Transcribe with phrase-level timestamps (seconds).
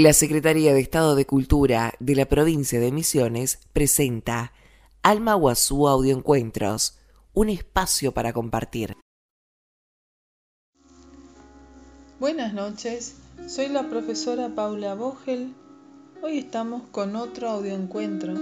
[0.00, 4.52] La Secretaría de Estado de Cultura de la provincia de Misiones presenta
[5.02, 6.96] Alma Guazú Audioencuentros,
[7.34, 8.96] un espacio para compartir.
[12.20, 13.16] Buenas noches,
[13.48, 15.52] soy la profesora Paula Vogel.
[16.22, 18.34] Hoy estamos con otro audioencuentro.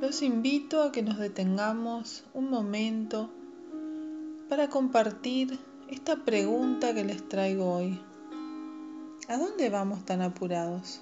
[0.00, 3.28] Los invito a que nos detengamos un momento
[4.48, 5.58] para compartir
[5.90, 8.00] esta pregunta que les traigo hoy.
[9.28, 11.00] ¿A dónde vamos tan apurados?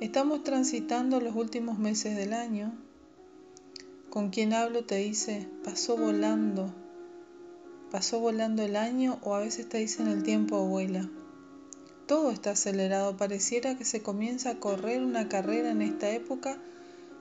[0.00, 2.72] Estamos transitando los últimos meses del año.
[4.08, 6.72] Con quien hablo te dice, pasó volando,
[7.90, 11.06] pasó volando el año o a veces te dicen el tiempo vuela.
[12.06, 16.56] Todo está acelerado, pareciera que se comienza a correr una carrera en esta época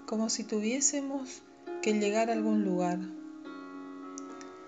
[0.06, 1.42] como si tuviésemos
[1.82, 3.00] que llegar a algún lugar.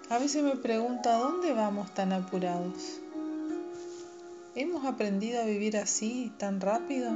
[0.09, 2.99] A veces me pregunto, ¿a dónde vamos tan apurados?
[4.57, 7.11] ¿Hemos aprendido a vivir así, tan rápido?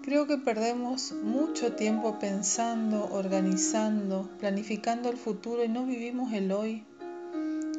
[0.00, 6.84] Creo que perdemos mucho tiempo pensando, organizando, planificando el futuro y no vivimos el hoy.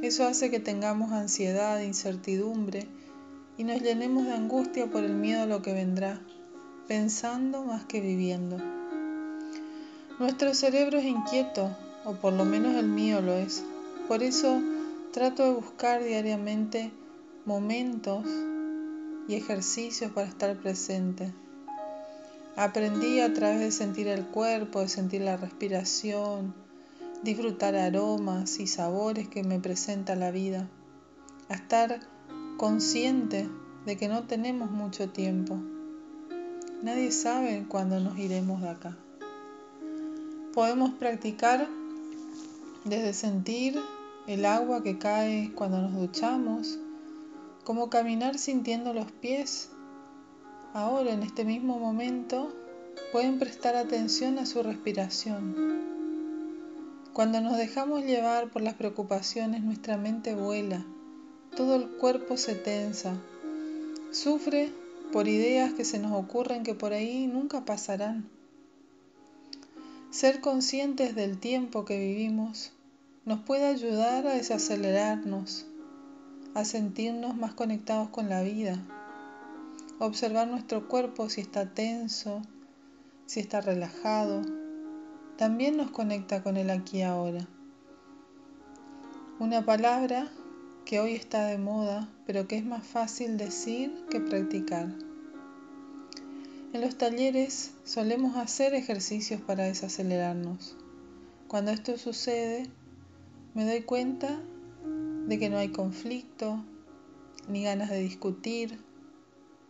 [0.04, 2.88] Eso hace que tengamos ansiedad, incertidumbre
[3.58, 6.22] y nos llenemos de angustia por el miedo a lo que vendrá,
[6.88, 8.58] pensando más que viviendo.
[10.20, 13.64] Nuestro cerebro es inquieto, o por lo menos el mío lo es.
[14.08, 14.62] Por eso
[15.12, 16.92] trato de buscar diariamente
[17.48, 18.26] momentos
[19.30, 21.34] y ejercicios para estar presente.
[22.58, 26.54] Aprendí a través de sentir el cuerpo, de sentir la respiración,
[27.24, 30.68] disfrutar aromas y sabores que me presenta la vida,
[31.48, 32.02] a estar
[32.58, 33.48] consciente
[33.86, 35.58] de que no tenemos mucho tiempo.
[36.84, 38.98] Nadie sabe cuándo nos iremos de acá.
[40.54, 41.70] Podemos practicar
[42.84, 43.80] desde sentir
[44.28, 46.80] el agua que cae cuando nos duchamos,
[47.68, 49.68] como caminar sintiendo los pies.
[50.74, 52.56] Ahora, en este mismo momento,
[53.12, 55.54] pueden prestar atención a su respiración.
[57.12, 60.86] Cuando nos dejamos llevar por las preocupaciones, nuestra mente vuela,
[61.58, 63.18] todo el cuerpo se tensa,
[64.12, 64.72] sufre
[65.12, 68.30] por ideas que se nos ocurren que por ahí nunca pasarán.
[70.10, 72.72] Ser conscientes del tiempo que vivimos
[73.26, 75.67] nos puede ayudar a desacelerarnos,
[76.54, 78.78] a sentirnos más conectados con la vida,
[80.00, 82.42] observar nuestro cuerpo si está tenso,
[83.26, 84.42] si está relajado,
[85.38, 87.48] también nos conecta con el aquí ahora.
[89.40, 90.32] Una palabra
[90.86, 94.88] que hoy está de moda, pero que es más fácil decir que practicar.
[96.74, 100.76] En los talleres solemos hacer ejercicios para desacelerarnos.
[101.48, 102.68] Cuando esto sucede,
[103.54, 104.40] me doy cuenta
[105.28, 106.64] de que no hay conflicto,
[107.50, 108.80] ni ganas de discutir,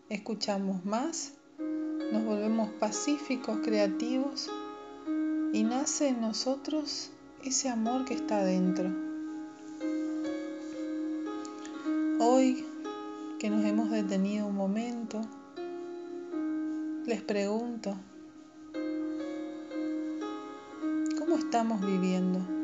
[0.08, 1.34] escuchamos más,
[2.12, 4.50] nos volvemos pacíficos, creativos
[5.54, 7.10] y nace en nosotros
[7.44, 8.90] ese amor que está dentro.
[12.20, 12.64] Hoy
[13.40, 15.22] que nos hemos detenido un momento,
[17.08, 17.96] les pregunto,
[21.18, 22.57] ¿cómo estamos viviendo?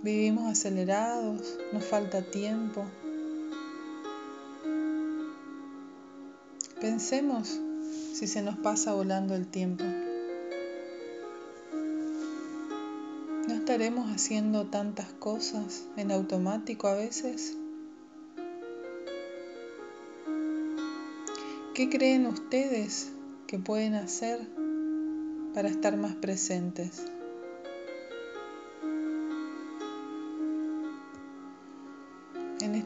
[0.00, 2.84] Vivimos acelerados, nos falta tiempo.
[6.80, 7.58] Pensemos
[8.14, 9.82] si se nos pasa volando el tiempo.
[13.48, 17.56] ¿No estaremos haciendo tantas cosas en automático a veces?
[21.74, 23.10] ¿Qué creen ustedes
[23.48, 24.46] que pueden hacer
[25.54, 27.17] para estar más presentes?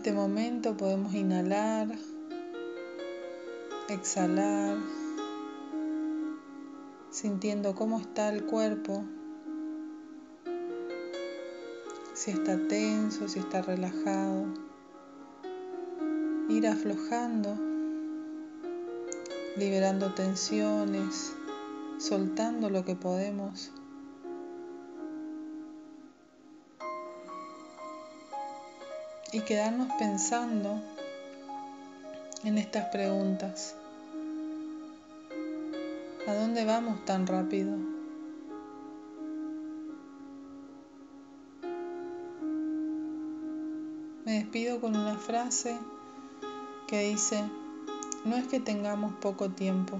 [0.02, 1.86] Este momento podemos inhalar,
[3.88, 4.76] exhalar,
[7.08, 9.04] sintiendo cómo está el cuerpo,
[12.14, 14.46] si está tenso, si está relajado,
[16.48, 17.56] ir aflojando,
[19.56, 21.32] liberando tensiones,
[21.98, 23.70] soltando lo que podemos.
[29.32, 30.78] Y quedarnos pensando
[32.44, 33.74] en estas preguntas.
[36.28, 37.76] ¿A dónde vamos tan rápido?
[44.26, 45.78] Me despido con una frase
[46.86, 47.42] que dice,
[48.26, 49.98] no es que tengamos poco tiempo.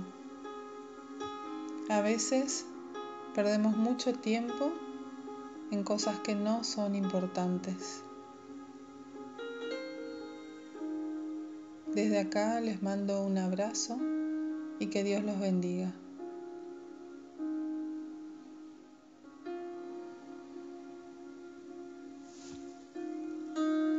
[1.88, 2.67] A veces
[3.34, 4.73] perdemos mucho tiempo
[5.70, 8.02] en cosas que no son importantes.
[11.94, 13.99] Desde acá les mando un abrazo
[14.79, 15.93] y que Dios los bendiga.